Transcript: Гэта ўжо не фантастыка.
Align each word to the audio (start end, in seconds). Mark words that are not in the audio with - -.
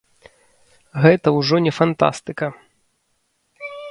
Гэта 1.03 1.27
ўжо 1.37 1.55
не 1.67 1.73
фантастыка. 1.81 2.45